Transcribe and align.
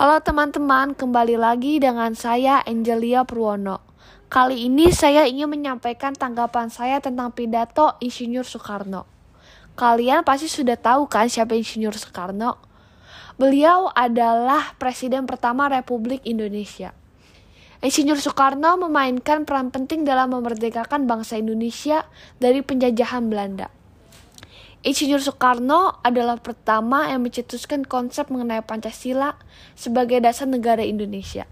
Halo 0.00 0.16
teman-teman, 0.24 0.96
kembali 0.96 1.36
lagi 1.36 1.76
dengan 1.76 2.16
saya 2.16 2.64
Angelia 2.64 3.20
Purwono. 3.20 3.84
Kali 4.32 4.64
ini 4.64 4.88
saya 4.88 5.28
ingin 5.28 5.52
menyampaikan 5.52 6.16
tanggapan 6.16 6.72
saya 6.72 7.04
tentang 7.04 7.36
pidato 7.36 8.00
Insinyur 8.00 8.48
Soekarno. 8.48 9.04
Kalian 9.76 10.24
pasti 10.24 10.48
sudah 10.48 10.80
tahu 10.80 11.04
kan 11.04 11.28
siapa 11.28 11.52
Insinyur 11.52 11.92
Soekarno? 11.92 12.56
Beliau 13.36 13.92
adalah 13.92 14.72
presiden 14.80 15.28
pertama 15.28 15.68
Republik 15.68 16.24
Indonesia. 16.24 16.96
Insinyur 17.84 18.16
Soekarno 18.16 18.80
memainkan 18.80 19.44
peran 19.44 19.68
penting 19.68 20.08
dalam 20.08 20.32
memerdekakan 20.32 21.04
bangsa 21.04 21.36
Indonesia 21.36 22.08
dari 22.40 22.64
penjajahan 22.64 23.28
Belanda. 23.28 23.68
Insinyur 24.80 25.20
Soekarno 25.20 26.00
adalah 26.00 26.40
pertama 26.40 27.04
yang 27.12 27.20
mencetuskan 27.20 27.84
konsep 27.84 28.32
mengenai 28.32 28.64
Pancasila 28.64 29.36
sebagai 29.76 30.24
dasar 30.24 30.48
negara 30.48 30.80
Indonesia. 30.80 31.44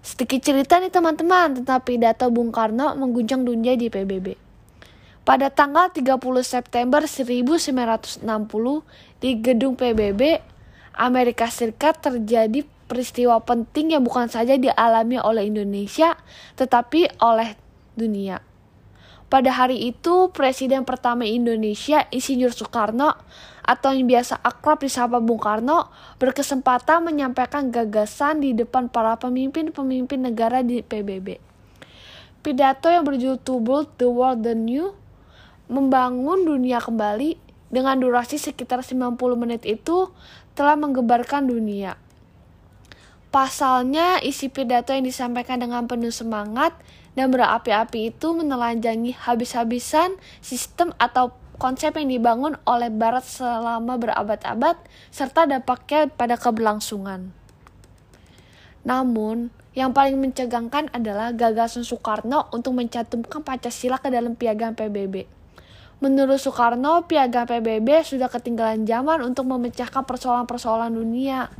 Sedikit 0.00 0.40
cerita 0.40 0.80
nih 0.80 0.88
teman-teman 0.88 1.60
tentang 1.60 1.84
pidato 1.84 2.24
Bung 2.32 2.48
Karno 2.48 2.96
mengguncang 2.96 3.44
dunia 3.44 3.76
di 3.76 3.92
PBB. 3.92 4.40
Pada 5.28 5.52
tanggal 5.52 5.92
30 5.92 6.08
September 6.40 7.04
1960 7.04 8.24
di 9.20 9.30
gedung 9.44 9.76
PBB, 9.76 10.40
Amerika 10.96 11.52
Serikat 11.52 12.00
terjadi 12.00 12.64
peristiwa 12.88 13.44
penting 13.44 13.92
yang 13.92 14.00
bukan 14.00 14.32
saja 14.32 14.56
dialami 14.56 15.20
oleh 15.20 15.44
Indonesia, 15.44 16.16
tetapi 16.56 17.20
oleh 17.20 17.60
dunia. 17.92 18.47
Pada 19.28 19.52
hari 19.52 19.92
itu, 19.92 20.32
Presiden 20.32 20.88
pertama 20.88 21.28
Indonesia, 21.28 22.08
Insinyur 22.08 22.56
Soekarno, 22.56 23.12
atau 23.60 23.92
yang 23.92 24.08
biasa 24.08 24.40
akrab 24.40 24.80
disapa 24.80 25.20
Bung 25.20 25.36
Karno, 25.36 25.92
berkesempatan 26.16 27.04
menyampaikan 27.04 27.68
gagasan 27.68 28.40
di 28.40 28.56
depan 28.56 28.88
para 28.88 29.20
pemimpin-pemimpin 29.20 30.24
negara 30.24 30.64
di 30.64 30.80
PBB. 30.80 31.36
Pidato 32.40 32.88
yang 32.88 33.04
berjudul 33.04 33.36
To 33.44 33.60
Build 33.60 33.88
the 34.00 34.08
World 34.08 34.48
the 34.48 34.56
New, 34.56 34.96
membangun 35.68 36.48
dunia 36.48 36.80
kembali, 36.80 37.36
dengan 37.68 38.00
durasi 38.00 38.40
sekitar 38.40 38.80
90 38.80 39.20
menit 39.36 39.68
itu 39.68 40.08
telah 40.56 40.72
menggebarkan 40.80 41.44
dunia. 41.44 42.00
Pasalnya, 43.28 44.24
isi 44.24 44.48
pidato 44.48 44.96
yang 44.96 45.04
disampaikan 45.04 45.60
dengan 45.60 45.84
penuh 45.84 46.08
semangat 46.08 46.72
dan 47.12 47.28
berapi-api 47.28 48.08
itu 48.16 48.32
menelanjangi 48.32 49.12
habis-habisan 49.20 50.16
sistem 50.40 50.96
atau 50.96 51.36
konsep 51.60 51.92
yang 52.00 52.08
dibangun 52.08 52.56
oleh 52.64 52.88
Barat 52.88 53.28
selama 53.28 54.00
berabad-abad 54.00 54.80
serta 55.12 55.44
dampaknya 55.44 56.08
pada 56.08 56.40
keberlangsungan. 56.40 57.28
Namun, 58.88 59.52
yang 59.76 59.92
paling 59.92 60.16
mencegangkan 60.16 60.88
adalah 60.96 61.36
gagasan 61.36 61.84
Soekarno 61.84 62.48
untuk 62.56 62.72
mencantumkan 62.72 63.44
Pancasila 63.44 64.00
ke 64.00 64.08
dalam 64.08 64.40
piagam 64.40 64.72
PBB. 64.72 65.28
Menurut 66.00 66.40
Soekarno, 66.40 67.04
piagam 67.04 67.44
PBB 67.44 68.08
sudah 68.08 68.32
ketinggalan 68.32 68.88
zaman 68.88 69.20
untuk 69.20 69.44
memecahkan 69.50 70.08
persoalan-persoalan 70.08 70.96
dunia 70.96 71.52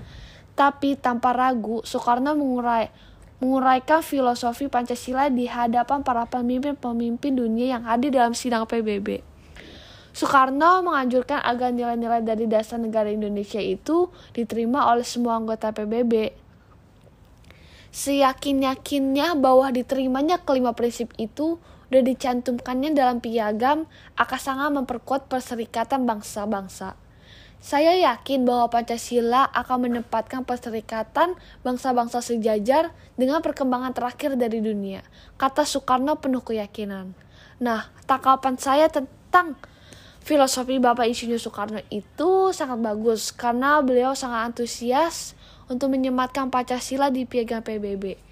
tapi 0.59 0.98
tanpa 0.98 1.31
ragu, 1.31 1.87
Soekarno 1.87 2.34
mengurai, 2.34 2.91
menguraikan 3.39 4.03
filosofi 4.03 4.67
Pancasila 4.67 5.31
di 5.31 5.47
hadapan 5.47 6.03
para 6.03 6.27
pemimpin-pemimpin 6.27 7.39
dunia 7.39 7.78
yang 7.78 7.87
hadir 7.87 8.11
dalam 8.11 8.34
sidang 8.34 8.67
PBB. 8.67 9.23
Soekarno 10.11 10.83
menganjurkan 10.83 11.39
agar 11.47 11.70
nilai-nilai 11.70 12.27
dari 12.27 12.51
dasar 12.51 12.83
negara 12.83 13.06
Indonesia 13.06 13.62
itu 13.62 14.11
diterima 14.34 14.91
oleh 14.91 15.06
semua 15.06 15.39
anggota 15.39 15.70
PBB. 15.70 16.34
Seyakin-yakinnya 17.95 19.39
bahwa 19.39 19.70
diterimanya 19.70 20.42
kelima 20.42 20.75
prinsip 20.75 21.14
itu 21.23 21.62
dan 21.86 22.03
dicantumkannya 22.03 22.98
dalam 22.98 23.23
piagam 23.23 23.86
akan 24.18 24.41
sangat 24.42 24.70
memperkuat 24.74 25.30
perserikatan 25.30 26.02
bangsa-bangsa. 26.02 27.08
Saya 27.58 27.91
yakin 27.98 28.46
bahwa 28.46 28.70
Pancasila 28.70 29.51
akan 29.51 29.91
menempatkan 29.91 30.46
perserikatan 30.46 31.35
bangsa-bangsa 31.67 32.23
sejajar 32.23 32.95
dengan 33.19 33.42
perkembangan 33.42 33.91
terakhir 33.91 34.39
dari 34.39 34.63
dunia, 34.63 35.02
kata 35.42 35.67
Soekarno 35.67 36.23
penuh 36.23 36.39
keyakinan. 36.39 37.18
Nah, 37.58 37.91
tanggapan 38.07 38.55
saya 38.63 38.86
tentang 38.86 39.58
filosofi 40.23 40.79
Bapak 40.79 41.11
Insinyur 41.11 41.42
Soekarno 41.42 41.83
itu 41.91 42.55
sangat 42.55 42.79
bagus 42.79 43.35
karena 43.35 43.83
beliau 43.83 44.14
sangat 44.14 44.55
antusias 44.55 45.35
untuk 45.67 45.91
menyematkan 45.91 46.55
Pancasila 46.55 47.11
di 47.11 47.27
piagam 47.27 47.67
PBB. 47.67 48.23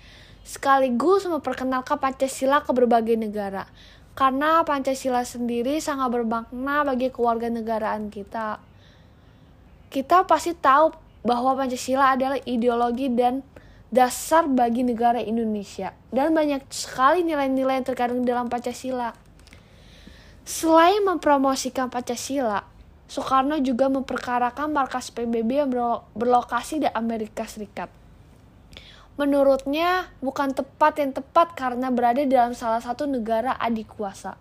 Sekaligus 0.47 1.27
memperkenalkan 1.27 1.99
Pancasila 1.99 2.63
ke 2.63 2.71
berbagai 2.71 3.19
negara. 3.19 3.67
Karena 4.15 4.63
Pancasila 4.63 5.27
sendiri 5.27 5.83
sangat 5.83 6.15
bermakna 6.15 6.87
bagi 6.87 7.11
keluarga 7.11 7.51
negaraan 7.51 8.09
kita 8.09 8.63
kita 9.91 10.27
pasti 10.27 10.53
tahu 10.53 10.93
bahwa 11.27 11.59
Pancasila 11.59 12.15
adalah 12.15 12.39
ideologi 12.47 13.11
dan 13.11 13.43
dasar 13.91 14.51
bagi 14.51 14.83
negara 14.83 15.23
Indonesia 15.23 15.95
dan 16.11 16.35
banyak 16.35 16.67
sekali 16.71 17.23
nilai-nilai 17.23 17.83
yang 17.83 17.87
terkandung 17.87 18.23
dalam 18.27 18.51
Pancasila. 18.51 19.15
Selain 20.47 21.03
mempromosikan 21.03 21.91
Pancasila, 21.91 22.63
Soekarno 23.07 23.59
juga 23.63 23.87
memperkarakan 23.91 24.75
markas 24.75 25.11
PBB 25.15 25.51
yang 25.63 25.71
berlokasi 26.15 26.83
di 26.83 26.89
Amerika 26.91 27.47
Serikat. 27.47 27.91
Menurutnya, 29.17 30.13
bukan 30.21 30.53
tepat 30.53 31.01
yang 31.01 31.17
tepat 31.17 31.57
karena 31.57 31.89
berada 31.89 32.21
dalam 32.29 32.53
salah 32.53 32.85
satu 32.85 33.09
negara 33.09 33.57
adik 33.57 33.97
kuasa. 33.97 34.37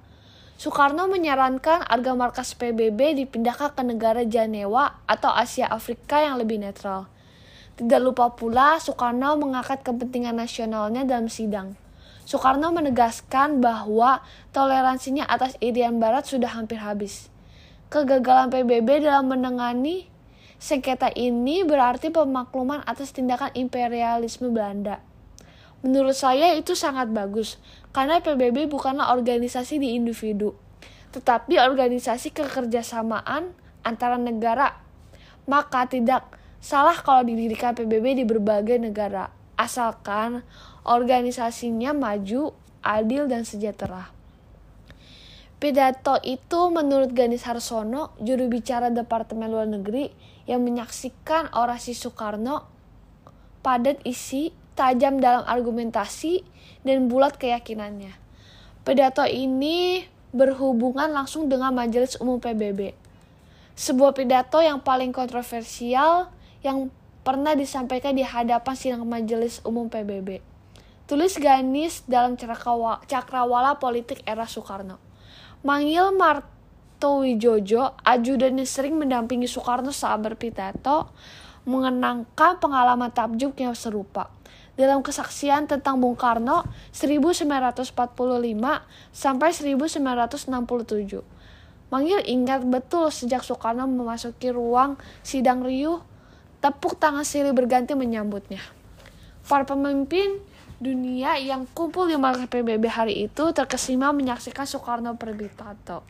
Soekarno 0.55 1.11
menyarankan 1.11 1.83
agar 1.83 2.15
markas 2.15 2.55
PBB 2.55 3.19
dipindahkan 3.19 3.75
ke 3.75 3.83
negara 3.83 4.23
Janewa 4.23 5.03
atau 5.03 5.27
Asia 5.27 5.67
Afrika 5.67 6.23
yang 6.23 6.39
lebih 6.39 6.63
netral. 6.63 7.11
Tidak 7.75 7.99
lupa 7.99 8.31
pula 8.31 8.79
Soekarno 8.79 9.35
mengangkat 9.35 9.83
kepentingan 9.83 10.39
nasionalnya 10.39 11.03
dalam 11.03 11.27
sidang. 11.27 11.75
Soekarno 12.23 12.71
menegaskan 12.71 13.59
bahwa 13.59 14.23
toleransinya 14.55 15.27
atas 15.27 15.59
Irian 15.59 15.99
Barat 15.99 16.23
sudah 16.23 16.55
hampir 16.55 16.79
habis. 16.79 17.27
Kegagalan 17.91 18.47
PBB 18.47 19.03
dalam 19.03 19.27
menangani 19.27 20.07
sengketa 20.55 21.11
ini 21.19 21.67
berarti 21.67 22.15
pemakluman 22.15 22.79
atas 22.87 23.11
tindakan 23.11 23.51
imperialisme 23.59 24.49
Belanda. 24.55 25.03
Menurut 25.85 26.17
saya 26.17 26.57
itu 26.57 26.73
sangat 26.73 27.13
bagus, 27.13 27.61
karena 27.93 28.17
PBB 28.17 28.65
bukanlah 28.65 29.13
organisasi 29.13 29.77
di 29.77 29.93
individu, 29.93 30.57
tetapi 31.13 31.61
organisasi 31.61 32.33
kekerjasamaan 32.33 33.53
antara 33.85 34.17
negara. 34.17 34.81
Maka 35.45 35.85
tidak 35.85 36.25
salah 36.57 36.97
kalau 36.97 37.21
didirikan 37.21 37.77
PBB 37.77 38.17
di 38.17 38.25
berbagai 38.25 38.81
negara, 38.81 39.29
asalkan 39.61 40.41
organisasinya 40.89 41.93
maju, 41.93 42.57
adil, 42.81 43.29
dan 43.29 43.45
sejahtera. 43.45 44.09
Pidato 45.61 46.17
itu 46.25 46.73
menurut 46.73 47.13
Ganis 47.13 47.45
Harsono, 47.45 48.17
juru 48.17 48.49
bicara 48.49 48.89
Departemen 48.89 49.53
Luar 49.53 49.69
Negeri, 49.69 50.09
yang 50.49 50.65
menyaksikan 50.65 51.53
orasi 51.53 51.93
Soekarno 51.93 52.65
padat 53.61 54.01
isi 54.01 54.64
tajam 54.75 55.23
dalam 55.23 55.47
argumentasi, 55.47 56.43
dan 56.85 57.09
bulat 57.09 57.39
keyakinannya. 57.41 58.13
Pidato 58.85 59.25
ini 59.25 60.05
berhubungan 60.35 61.09
langsung 61.09 61.49
dengan 61.49 61.73
Majelis 61.73 62.19
Umum 62.21 62.37
PBB. 62.37 62.93
Sebuah 63.73 64.13
pidato 64.13 64.61
yang 64.61 64.83
paling 64.83 65.09
kontroversial 65.15 66.29
yang 66.61 66.93
pernah 67.25 67.57
disampaikan 67.57 68.13
di 68.13 68.21
hadapan 68.21 68.75
sidang 68.77 69.07
Majelis 69.07 69.63
Umum 69.65 69.89
PBB. 69.89 70.43
Tulis 71.09 71.39
Ganis 71.39 72.05
dalam 72.05 72.35
cakrawala 72.37 73.79
politik 73.81 74.21
era 74.27 74.45
Soekarno. 74.45 75.01
Manggil 75.65 76.13
Martowijojo, 76.13 77.97
ajudan 78.05 78.61
yang 78.61 78.69
sering 78.69 78.99
mendampingi 79.01 79.49
Soekarno 79.49 79.89
saat 79.89 80.21
berpidato, 80.21 81.09
mengenangkan 81.65 82.61
pengalaman 82.61 83.09
takjub 83.09 83.57
yang 83.57 83.73
serupa 83.73 84.34
dalam 84.75 85.03
kesaksian 85.03 85.67
tentang 85.67 85.99
Bung 85.99 86.15
Karno 86.15 86.67
1945 86.91 87.95
sampai 89.15 89.49
1967. 89.51 91.23
Manggil 91.91 92.19
ingat 92.27 92.65
betul 92.67 93.07
sejak 93.07 93.45
Soekarno 93.45 93.87
memasuki 93.87 94.51
ruang 94.51 94.99
sidang 95.23 95.63
riuh, 95.63 96.03
tepuk 96.59 96.99
tangan 96.99 97.23
silih 97.23 97.55
berganti 97.55 97.95
menyambutnya. 97.95 98.59
Para 99.45 99.63
pemimpin 99.63 100.41
dunia 100.81 101.39
yang 101.39 101.63
kumpul 101.71 102.09
di 102.09 102.19
markas 102.19 102.51
PBB 102.51 102.83
hari 102.91 103.15
itu 103.29 103.53
terkesima 103.55 104.11
menyaksikan 104.11 104.67
Soekarno 104.67 105.15
berpidato. 105.15 106.03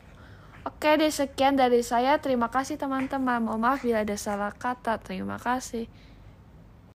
Oke 0.66 0.98
deh 0.98 1.14
sekian 1.14 1.54
dari 1.54 1.86
saya. 1.86 2.18
Terima 2.18 2.50
kasih 2.50 2.74
teman-teman. 2.74 3.38
Mohon 3.38 3.60
maaf 3.62 3.86
bila 3.86 4.02
ada 4.02 4.18
salah 4.18 4.50
kata. 4.50 4.98
Terima 4.98 5.38
kasih. 5.38 5.86